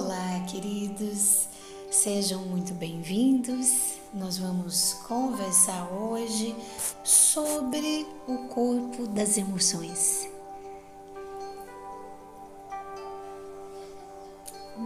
Olá, 0.00 0.44
queridos, 0.46 1.48
sejam 1.90 2.42
muito 2.42 2.72
bem-vindos. 2.72 3.98
Nós 4.14 4.38
vamos 4.38 4.92
conversar 5.08 5.92
hoje 5.92 6.54
sobre 7.02 8.06
o 8.28 8.46
corpo 8.46 9.08
das 9.08 9.36
emoções. 9.36 10.30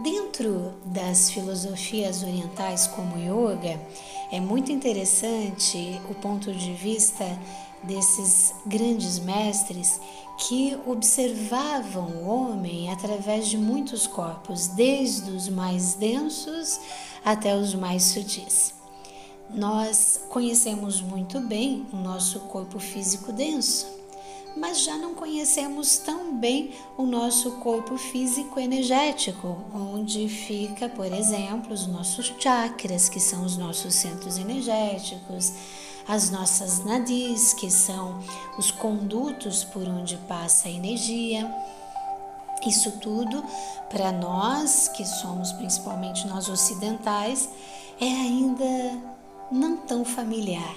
Dentro 0.01 0.73
das 0.85 1.29
filosofias 1.29 2.23
orientais 2.23 2.87
como 2.87 3.15
yoga, 3.15 3.79
é 4.31 4.39
muito 4.39 4.71
interessante 4.71 6.01
o 6.09 6.15
ponto 6.15 6.51
de 6.51 6.73
vista 6.73 7.23
desses 7.83 8.53
grandes 8.65 9.19
mestres 9.19 9.99
que 10.37 10.77
observavam 10.85 12.07
o 12.07 12.27
homem 12.27 12.91
através 12.91 13.47
de 13.47 13.57
muitos 13.57 14.07
corpos, 14.07 14.67
desde 14.67 15.29
os 15.31 15.47
mais 15.49 15.93
densos 15.93 16.79
até 17.23 17.55
os 17.55 17.73
mais 17.75 18.03
sutis. 18.03 18.73
Nós 19.53 20.21
conhecemos 20.29 21.01
muito 21.01 21.39
bem 21.39 21.85
o 21.93 21.97
nosso 21.97 22.39
corpo 22.41 22.79
físico 22.79 23.31
denso, 23.31 23.85
mas 24.55 24.83
já 24.83 24.97
não 24.97 25.13
conhecemos 25.13 25.97
tão 25.97 26.35
bem 26.35 26.71
o 26.97 27.03
nosso 27.03 27.51
corpo 27.53 27.97
físico 27.97 28.59
energético, 28.59 29.63
onde 29.73 30.27
fica, 30.27 30.89
por 30.89 31.11
exemplo, 31.11 31.73
os 31.73 31.87
nossos 31.87 32.33
chakras, 32.39 33.09
que 33.09 33.19
são 33.19 33.43
os 33.43 33.57
nossos 33.57 33.93
centros 33.93 34.37
energéticos, 34.37 35.53
as 36.07 36.29
nossas 36.29 36.83
nadis, 36.83 37.53
que 37.53 37.69
são 37.69 38.19
os 38.57 38.71
condutos 38.71 39.63
por 39.63 39.87
onde 39.87 40.17
passa 40.27 40.67
a 40.67 40.71
energia. 40.71 41.49
Isso 42.65 42.91
tudo, 42.99 43.43
para 43.89 44.11
nós, 44.11 44.87
que 44.89 45.05
somos 45.05 45.51
principalmente 45.53 46.27
nós 46.27 46.49
ocidentais, 46.49 47.49
é 47.99 48.05
ainda 48.05 48.65
não 49.51 49.77
tão 49.77 50.03
familiar. 50.05 50.75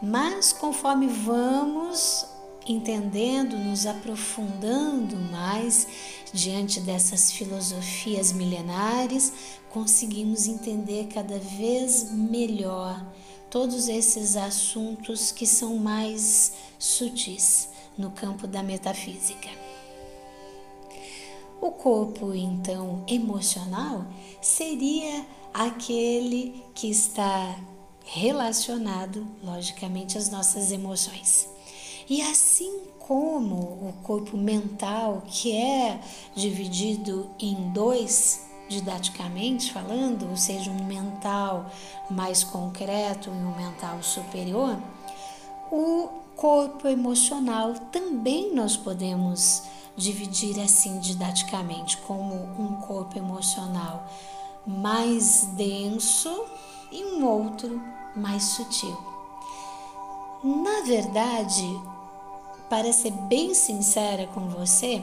Mas 0.00 0.52
conforme 0.52 1.06
vamos 1.06 2.26
entendendo, 2.66 3.56
nos 3.56 3.86
aprofundando 3.86 5.16
mais 5.16 5.86
diante 6.32 6.80
dessas 6.80 7.32
filosofias 7.32 8.32
milenares, 8.32 9.32
conseguimos 9.70 10.46
entender 10.46 11.08
cada 11.12 11.38
vez 11.38 12.10
melhor 12.10 13.04
todos 13.52 13.86
esses 13.86 14.34
assuntos 14.34 15.30
que 15.30 15.46
são 15.46 15.76
mais 15.76 16.54
sutis 16.78 17.68
no 17.98 18.10
campo 18.10 18.46
da 18.46 18.62
metafísica. 18.62 19.50
O 21.60 21.70
corpo, 21.70 22.34
então, 22.34 23.04
emocional 23.06 24.06
seria 24.40 25.26
aquele 25.52 26.64
que 26.74 26.90
está 26.90 27.54
relacionado, 28.06 29.28
logicamente, 29.44 30.16
às 30.16 30.30
nossas 30.30 30.72
emoções. 30.72 31.46
E 32.08 32.22
assim 32.22 32.84
como 32.98 33.56
o 33.56 33.94
corpo 34.02 34.34
mental, 34.34 35.24
que 35.26 35.52
é 35.52 36.00
dividido 36.34 37.30
em 37.38 37.70
dois, 37.72 38.46
didaticamente 38.68 39.72
falando, 39.72 40.28
ou 40.30 40.36
seja, 40.36 40.70
um 40.70 40.84
mental 40.84 41.66
mais 42.10 42.42
concreto 42.42 43.28
e 43.28 43.32
um 43.32 43.56
mental 43.56 44.02
superior, 44.02 44.76
o 45.70 46.08
corpo 46.36 46.88
emocional 46.88 47.74
também 47.90 48.54
nós 48.54 48.76
podemos 48.76 49.62
dividir 49.96 50.58
assim 50.60 50.98
didaticamente 51.00 51.98
como 51.98 52.34
um 52.34 52.76
corpo 52.80 53.18
emocional 53.18 54.10
mais 54.66 55.48
denso 55.52 56.44
e 56.90 57.04
um 57.04 57.26
outro 57.26 57.80
mais 58.14 58.42
sutil. 58.44 58.96
Na 60.42 60.82
verdade, 60.84 61.80
para 62.68 62.92
ser 62.92 63.12
bem 63.12 63.54
sincera 63.54 64.26
com 64.28 64.48
você, 64.48 65.02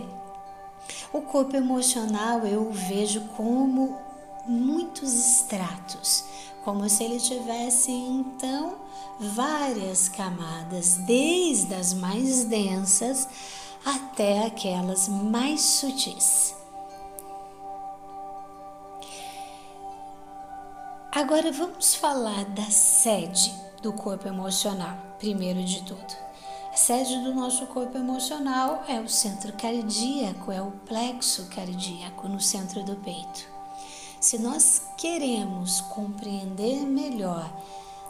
o 1.11 1.21
corpo 1.21 1.55
emocional 1.55 2.45
eu 2.45 2.71
vejo 2.71 3.21
como 3.35 3.97
muitos 4.45 5.13
estratos, 5.13 6.23
como 6.63 6.89
se 6.89 7.03
ele 7.03 7.19
tivesse 7.19 7.91
então 7.91 8.75
várias 9.19 10.09
camadas, 10.09 10.95
desde 10.97 11.73
as 11.73 11.93
mais 11.93 12.45
densas 12.45 13.27
até 13.85 14.45
aquelas 14.45 15.07
mais 15.07 15.61
sutis. 15.61 16.55
Agora 21.11 21.51
vamos 21.51 21.95
falar 21.95 22.45
da 22.45 22.69
sede 22.69 23.53
do 23.81 23.91
corpo 23.91 24.27
emocional, 24.27 24.95
primeiro 25.17 25.63
de 25.63 25.81
tudo. 25.83 26.28
A 26.71 26.77
sede 26.77 27.19
do 27.23 27.33
nosso 27.33 27.65
corpo 27.67 27.97
emocional 27.97 28.83
é 28.87 28.99
o 28.99 29.09
centro 29.09 29.51
cardíaco, 29.53 30.51
é 30.51 30.61
o 30.61 30.71
plexo 30.71 31.47
cardíaco 31.47 32.27
no 32.27 32.39
centro 32.39 32.83
do 32.83 32.95
peito. 32.97 33.47
Se 34.21 34.37
nós 34.37 34.83
queremos 34.95 35.81
compreender 35.81 36.81
melhor 36.85 37.51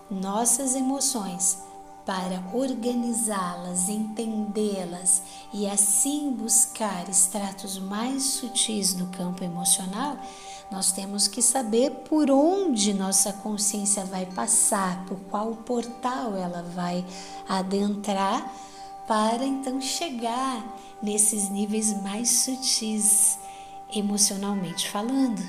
nossas 0.09 0.75
emoções, 0.75 1.59
para 2.05 2.43
organizá-las, 2.53 3.87
entendê-las 3.87 5.21
e 5.53 5.69
assim 5.69 6.31
buscar 6.33 7.07
estratos 7.07 7.77
mais 7.77 8.23
sutis 8.23 8.95
do 8.95 9.05
campo 9.07 9.43
emocional, 9.43 10.17
nós 10.71 10.91
temos 10.91 11.27
que 11.27 11.41
saber 11.41 11.89
por 12.07 12.29
onde 12.29 12.93
nossa 12.93 13.33
consciência 13.33 14.05
vai 14.05 14.25
passar, 14.27 15.03
por 15.05 15.17
qual 15.29 15.55
portal 15.55 16.35
ela 16.35 16.61
vai 16.61 17.03
adentrar, 17.47 18.53
para 19.07 19.43
então 19.43 19.81
chegar 19.81 20.63
nesses 21.01 21.49
níveis 21.49 21.99
mais 22.03 22.29
sutis, 22.29 23.39
emocionalmente 23.91 24.87
falando. 24.89 25.41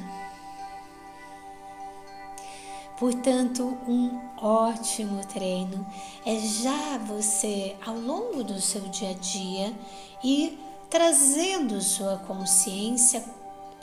Portanto, 2.98 3.78
um 3.86 4.18
ótimo 4.38 5.24
treino 5.26 5.86
é 6.24 6.38
já 6.38 6.98
você, 6.98 7.76
ao 7.84 7.98
longo 7.98 8.44
do 8.44 8.60
seu 8.60 8.82
dia 8.82 9.10
a 9.10 9.14
dia, 9.14 9.74
ir 10.22 10.58
trazendo 10.90 11.80
sua 11.80 12.16
consciência 12.18 13.24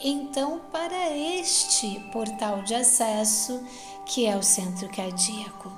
então 0.00 0.60
para 0.70 1.16
este 1.16 2.00
portal 2.12 2.62
de 2.62 2.74
acesso 2.74 3.62
que 4.06 4.26
é 4.26 4.36
o 4.36 4.42
centro 4.42 4.88
cardíaco. 4.88 5.72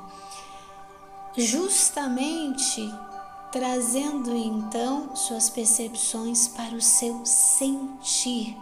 Justamente 1.37 2.83
trazendo 3.51 4.35
então 4.35 5.15
suas 5.17 5.51
percepções 5.51 6.49
para 6.49 6.75
o 6.75 6.81
seu 6.81 7.25
sentir. 7.25 8.57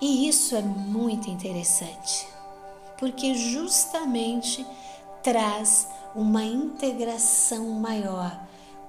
E 0.00 0.28
isso 0.28 0.54
é 0.54 0.60
muito 0.60 1.30
interessante, 1.30 2.26
porque 2.98 3.34
justamente 3.34 4.66
traz 5.22 5.88
uma 6.14 6.44
integração 6.44 7.70
maior 7.70 8.38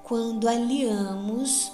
quando 0.04 0.46
aliamos 0.46 1.72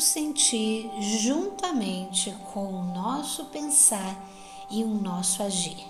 sentir 0.00 0.90
juntamente 1.00 2.34
com 2.52 2.66
o 2.66 2.82
nosso 2.82 3.46
pensar 3.46 4.16
e 4.70 4.82
o 4.84 4.88
nosso 4.88 5.42
agir. 5.42 5.84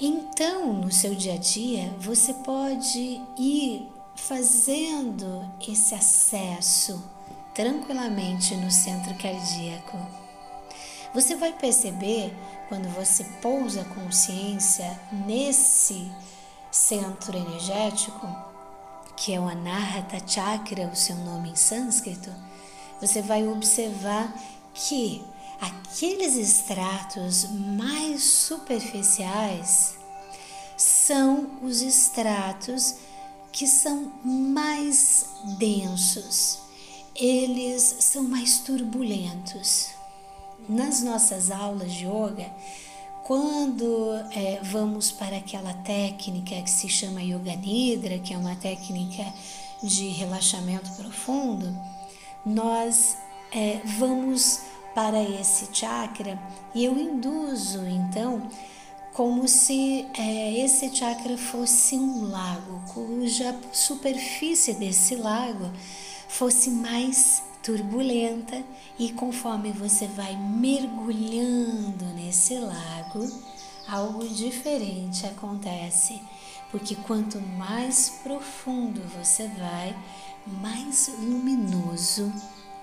Então, 0.00 0.72
no 0.72 0.90
seu 0.90 1.14
dia 1.14 1.34
a 1.34 1.36
dia, 1.36 1.94
você 1.98 2.32
pode 2.32 3.20
ir 3.36 3.86
fazendo 4.16 5.50
esse 5.68 5.94
acesso 5.94 7.02
tranquilamente 7.54 8.54
no 8.56 8.70
centro 8.70 9.14
cardíaco. 9.16 9.98
Você 11.12 11.34
vai 11.34 11.52
perceber 11.52 12.34
quando 12.68 12.88
você 12.94 13.24
pousa 13.42 13.82
a 13.82 13.84
consciência 13.84 14.98
nesse 15.12 16.10
centro 16.70 17.36
energético, 17.36 18.26
que 19.16 19.34
é 19.34 19.40
o 19.40 19.48
Anahata 19.48 20.18
Chakra, 20.26 20.88
o 20.88 20.96
seu 20.96 21.16
nome 21.16 21.50
em 21.50 21.56
sânscrito, 21.56 22.30
você 23.00 23.22
vai 23.22 23.46
observar 23.46 24.32
que 24.74 25.22
aqueles 25.60 26.36
extratos 26.36 27.44
mais 27.50 28.22
superficiais 28.22 29.94
são 30.76 31.58
os 31.62 31.82
extratos 31.82 32.94
que 33.52 33.66
são 33.66 34.12
mais 34.24 35.26
densos, 35.58 36.58
eles 37.14 37.96
são 38.00 38.22
mais 38.22 38.58
turbulentos. 38.58 39.88
Nas 40.68 41.02
nossas 41.02 41.50
aulas 41.50 41.92
de 41.92 42.06
yoga, 42.06 42.50
quando 43.30 44.16
é, 44.32 44.58
vamos 44.60 45.12
para 45.12 45.36
aquela 45.36 45.72
técnica 45.72 46.60
que 46.62 46.68
se 46.68 46.88
chama 46.88 47.22
Yoga 47.22 47.54
Nidra, 47.54 48.18
que 48.18 48.34
é 48.34 48.36
uma 48.36 48.56
técnica 48.56 49.24
de 49.80 50.08
relaxamento 50.08 50.90
profundo, 50.96 51.72
nós 52.44 53.16
é, 53.52 53.80
vamos 53.84 54.62
para 54.96 55.22
esse 55.22 55.68
chakra 55.72 56.42
e 56.74 56.84
eu 56.84 56.98
induzo 56.98 57.86
então 57.86 58.50
como 59.12 59.46
se 59.46 60.08
é, 60.18 60.64
esse 60.64 60.92
chakra 60.92 61.38
fosse 61.38 61.94
um 61.94 62.28
lago, 62.32 62.82
cuja 62.92 63.56
superfície 63.72 64.74
desse 64.74 65.14
lago 65.14 65.70
fosse 66.26 66.68
mais 66.68 67.44
turbulenta 67.62 68.62
e 68.98 69.12
conforme 69.12 69.72
você 69.72 70.06
vai 70.06 70.36
mergulhando 70.36 72.04
nesse 72.14 72.58
lago, 72.58 73.28
algo 73.86 74.26
diferente 74.28 75.26
acontece, 75.26 76.20
porque 76.70 76.94
quanto 76.94 77.40
mais 77.40 78.20
profundo 78.22 79.02
você 79.18 79.48
vai, 79.48 79.96
mais 80.46 81.10
luminoso 81.18 82.32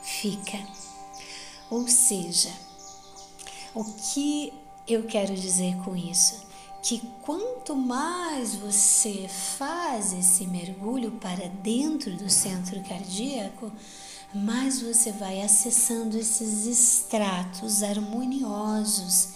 fica. 0.02 0.60
Ou 1.70 1.88
seja, 1.88 2.52
o 3.74 3.84
que 3.84 4.54
eu 4.88 5.04
quero 5.04 5.36
dizer 5.36 5.76
com 5.84 5.96
isso? 5.96 6.48
Que 6.82 7.02
quanto 7.22 7.76
mais 7.76 8.56
você 8.56 9.28
faz 9.28 10.14
esse 10.14 10.48
mergulho 10.48 11.12
para 11.14 11.50
dentro 11.50 12.16
do 12.16 12.30
centro 12.30 12.82
cardíaco, 12.84 13.72
mais 14.34 14.82
você 14.82 15.12
vai 15.12 15.42
acessando 15.42 16.18
esses 16.18 16.66
estratos 16.66 17.82
harmoniosos 17.82 19.30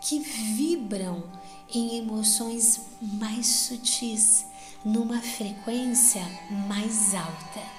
que 0.00 0.18
vibram 0.20 1.24
em 1.72 1.96
emoções 1.96 2.80
mais 3.00 3.46
sutis, 3.46 4.44
numa 4.84 5.20
frequência 5.20 6.22
mais 6.68 7.14
alta. 7.14 7.74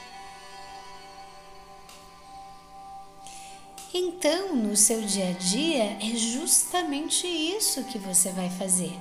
Então, 3.94 4.56
no 4.56 4.75
seu 4.75 5.01
dia 5.03 5.29
a 5.29 5.33
dia, 5.33 5.97
é 6.01 6.15
justamente 6.15 7.25
isso 7.27 7.83
que 7.85 7.97
você 7.97 8.29
vai 8.31 8.50
fazer. 8.50 8.94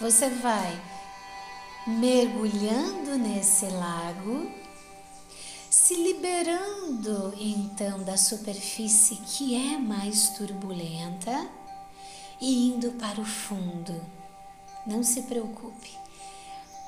Você 0.00 0.28
vai 0.28 0.82
mergulhando 1.86 3.16
nesse 3.18 3.66
lago 3.66 4.50
se 5.84 5.96
liberando 5.96 7.34
então 7.36 8.04
da 8.04 8.16
superfície 8.16 9.16
que 9.16 9.56
é 9.56 9.76
mais 9.76 10.28
turbulenta 10.28 11.50
e 12.40 12.68
indo 12.68 12.92
para 12.92 13.20
o 13.20 13.24
fundo. 13.24 14.00
Não 14.86 15.02
se 15.02 15.22
preocupe, 15.22 15.90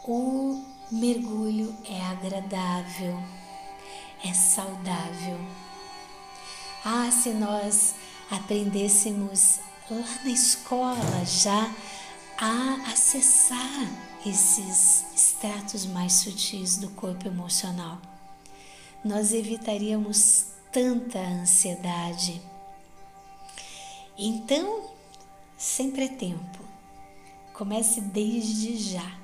o 0.04 0.64
mergulho 0.92 1.74
é 1.84 2.00
agradável, 2.02 3.20
é 4.24 4.32
saudável. 4.32 5.40
Ah, 6.84 7.10
se 7.10 7.30
nós 7.30 7.96
aprendêssemos 8.30 9.58
lá 9.90 10.06
na 10.24 10.30
escola 10.30 11.24
já 11.24 11.68
a 12.38 12.92
acessar 12.92 13.90
esses 14.24 15.04
estratos 15.16 15.84
mais 15.84 16.12
sutis 16.12 16.76
do 16.76 16.90
corpo 16.90 17.26
emocional 17.26 18.00
nós 19.04 19.32
evitaríamos 19.32 20.46
tanta 20.72 21.18
ansiedade. 21.18 22.40
Então, 24.16 24.90
sempre 25.58 26.04
é 26.04 26.08
tempo. 26.08 26.64
Comece 27.52 28.00
desde 28.00 28.76
já. 28.76 29.18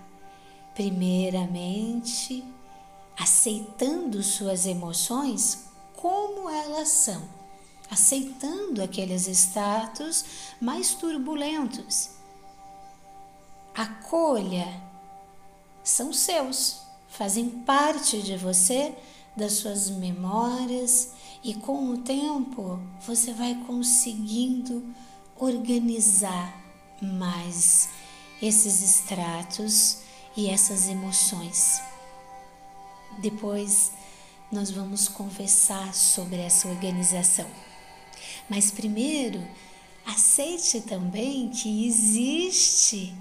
Primeiramente, 0.75 2.45
aceitando 3.19 4.23
suas 4.23 4.67
emoções 4.67 5.67
como 5.95 6.49
elas 6.49 6.89
são, 6.89 7.23
aceitando 7.91 8.83
aqueles 8.83 9.27
status 9.27 10.25
mais 10.61 10.95
turbulentos. 10.95 12.11
Acolha, 13.75 14.67
são 15.83 16.13
seus, 16.13 16.81
fazem 17.09 17.51
parte 17.51 18.23
de 18.23 18.37
você 18.37 18.95
das 19.37 19.55
suas 19.55 19.91
memórias 19.91 21.13
e 21.43 21.55
com 21.55 21.91
o 21.91 21.99
tempo 21.99 22.81
você 23.07 23.33
vai 23.33 23.55
conseguindo 23.67 24.85
organizar 25.37 26.55
mais 27.01 27.89
esses 28.43 28.83
estratos 28.83 29.99
e 30.37 30.49
essas 30.49 30.89
emoções. 30.89 31.81
Depois 33.19 33.93
nós 34.53 34.71
vamos 34.71 35.09
conversar 35.09 35.95
sobre 35.95 36.37
essa 36.37 36.69
organização. 36.69 37.49
Mas 38.49 38.71
primeiro, 38.71 39.47
aceite 40.05 40.81
também 40.81 41.49
que 41.51 41.87
existe 41.87 43.15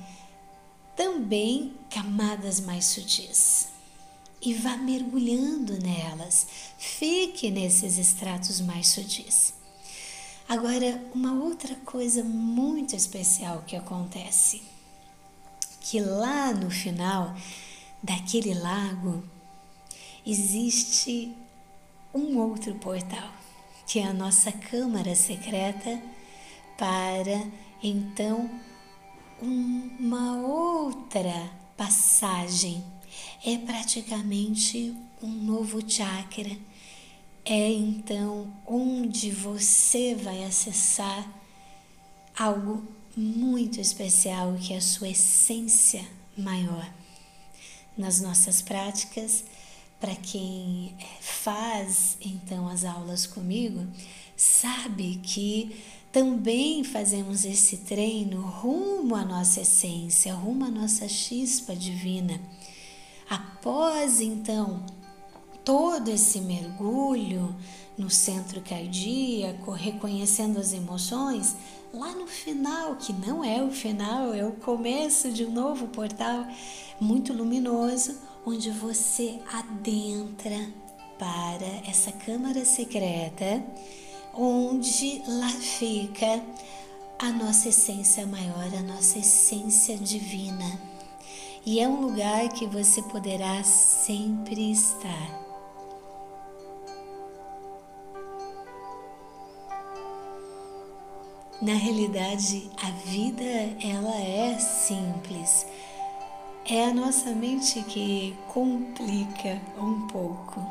também 0.95 1.73
camadas 1.89 2.59
mais 2.59 2.85
sutis 2.85 3.78
e 4.41 4.53
vá 4.53 4.77
mergulhando 4.77 5.77
nelas. 5.81 6.47
Fique 6.77 7.51
nesses 7.51 7.97
estratos 7.97 8.61
mais 8.61 8.87
sutis. 8.87 9.53
Agora, 10.47 10.99
uma 11.13 11.33
outra 11.33 11.75
coisa 11.85 12.23
muito 12.23 12.95
especial 12.95 13.63
que 13.67 13.75
acontece, 13.75 14.63
que 15.81 15.99
lá 15.99 16.51
no 16.53 16.71
final 16.71 17.35
daquele 18.01 18.53
lago 18.55 19.23
existe 20.25 21.35
um 22.13 22.37
outro 22.39 22.73
portal, 22.75 23.31
que 23.85 23.99
é 23.99 24.05
a 24.05 24.13
nossa 24.13 24.51
câmara 24.51 25.13
secreta 25.15 26.01
para 26.77 27.45
então 27.83 28.49
uma 29.41 30.37
outra 30.41 31.51
passagem 31.77 32.83
é 33.45 33.57
praticamente 33.57 34.95
um 35.21 35.29
novo 35.29 35.79
chakra. 35.87 36.57
É 37.45 37.71
então 37.71 38.53
onde 38.67 39.31
você 39.31 40.13
vai 40.13 40.43
acessar 40.43 41.27
algo 42.37 42.83
muito 43.15 43.81
especial 43.81 44.55
que 44.55 44.73
é 44.73 44.77
a 44.77 44.81
sua 44.81 45.09
essência 45.09 46.05
maior. 46.37 46.87
Nas 47.97 48.21
nossas 48.21 48.61
práticas, 48.61 49.43
para 49.99 50.15
quem 50.15 50.95
faz 51.19 52.17
então 52.21 52.67
as 52.67 52.85
aulas 52.85 53.25
comigo, 53.25 53.85
sabe 54.37 55.19
que 55.21 55.75
também 56.11 56.83
fazemos 56.83 57.43
esse 57.45 57.77
treino 57.77 58.41
rumo 58.41 59.15
à 59.15 59.25
nossa 59.25 59.61
essência, 59.61 60.33
rumo 60.33 60.65
à 60.65 60.71
nossa 60.71 61.07
chispa 61.07 61.75
divina. 61.75 62.39
Após 63.29 64.19
então 64.21 64.83
todo 65.63 66.09
esse 66.09 66.41
mergulho 66.41 67.55
no 67.97 68.09
centro 68.09 68.61
cardíaco, 68.61 69.71
reconhecendo 69.71 70.57
as 70.57 70.73
emoções, 70.73 71.55
lá 71.93 72.11
no 72.15 72.25
final, 72.25 72.95
que 72.95 73.13
não 73.13 73.43
é 73.43 73.61
o 73.61 73.69
final, 73.69 74.33
é 74.33 74.43
o 74.45 74.53
começo 74.53 75.31
de 75.31 75.45
um 75.45 75.51
novo 75.51 75.87
portal 75.89 76.47
muito 76.99 77.33
luminoso, 77.33 78.17
onde 78.45 78.71
você 78.71 79.39
adentra 79.51 80.67
para 81.19 81.67
essa 81.87 82.11
câmara 82.11 82.63
secreta, 82.63 83.63
onde 84.33 85.21
lá 85.27 85.49
fica 85.49 86.41
a 87.19 87.29
nossa 87.31 87.67
essência 87.69 88.25
maior, 88.25 88.73
a 88.73 88.81
nossa 88.81 89.19
essência 89.19 89.97
divina 89.97 90.88
e 91.69 91.79
é 91.79 91.87
um 91.87 92.01
lugar 92.01 92.49
que 92.49 92.65
você 92.65 92.99
poderá 92.99 93.63
sempre 93.63 94.71
estar. 94.71 95.29
Na 101.61 101.73
realidade, 101.73 102.71
a 102.81 102.89
vida 103.07 103.43
ela 103.83 104.15
é 104.15 104.57
simples. 104.57 105.67
É 106.65 106.85
a 106.85 106.91
nossa 106.91 107.35
mente 107.35 107.83
que 107.83 108.35
complica 108.47 109.61
um 109.77 110.07
pouco. 110.07 110.65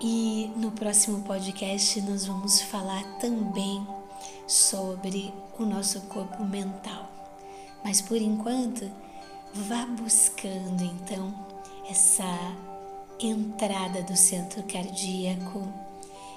E 0.00 0.52
no 0.54 0.70
próximo 0.70 1.22
podcast 1.22 2.00
nós 2.02 2.26
vamos 2.26 2.60
falar 2.60 3.02
também 3.18 3.84
sobre 4.46 5.34
o 5.58 5.64
nosso 5.64 6.02
corpo 6.02 6.44
mental. 6.44 7.10
Mas 7.82 8.00
por 8.00 8.18
enquanto, 8.18 8.88
Vá 9.64 9.86
buscando 9.86 10.84
então 10.84 11.34
essa 11.88 12.24
entrada 13.18 14.02
do 14.02 14.14
centro 14.14 14.62
cardíaco 14.64 15.66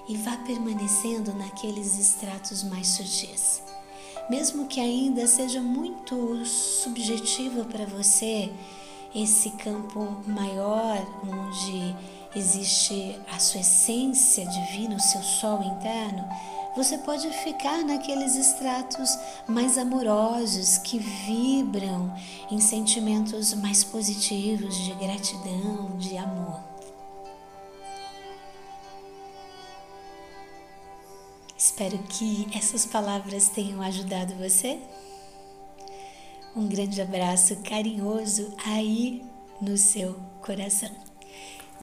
e 0.08 0.16
vá 0.16 0.38
permanecendo 0.38 1.34
naqueles 1.34 2.00
estratos 2.00 2.64
mais 2.64 2.88
sutis. 2.88 3.62
Mesmo 4.30 4.68
que 4.68 4.80
ainda 4.80 5.28
seja 5.28 5.62
muito 5.62 6.46
subjetivo 6.46 7.66
para 7.66 7.86
você 7.86 8.50
esse 9.14 9.50
campo 9.52 10.24
maior 10.26 11.06
onde 11.22 11.94
existe 12.34 13.20
a 13.30 13.38
sua 13.38 13.60
essência 13.60 14.48
divina, 14.48 14.96
o 14.96 15.00
seu 15.00 15.22
sol 15.22 15.62
interno, 15.62 16.26
você 16.76 16.98
pode 17.00 17.30
ficar 17.30 17.84
naqueles 17.84 18.36
estratos 18.36 19.18
mais 19.48 19.78
amorosos 19.78 20.78
que 20.78 21.00
vibram 21.00 22.14
em 22.50 22.60
sentimentos 22.60 23.54
mais 23.54 23.84
positivos 23.84 24.76
de 24.76 24.94
gratidão, 24.94 25.98
de 25.98 26.18
amor. 26.18 26.64
Espero 31.58 31.98
que 32.04 32.48
essas 32.56 32.86
palavras 32.86 33.50
tenham 33.50 33.82
ajudado 33.82 34.34
você. 34.36 34.80
Um 36.56 36.68
grande 36.68 37.02
abraço 37.02 37.58
carinhoso 37.58 38.54
aí 38.66 39.26
no 39.62 39.78
seu 39.78 40.16
coração. 40.42 41.09